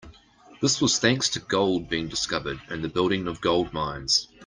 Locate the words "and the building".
2.69-3.27